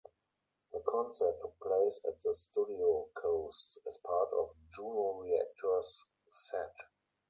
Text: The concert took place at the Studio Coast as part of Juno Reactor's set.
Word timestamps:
The 0.73 0.79
concert 0.79 1.39
took 1.41 1.59
place 1.59 2.01
at 2.07 2.19
the 2.21 2.33
Studio 2.33 3.05
Coast 3.13 3.77
as 3.87 3.97
part 3.97 4.29
of 4.33 4.49
Juno 4.75 5.19
Reactor's 5.19 6.05
set. 6.31 6.73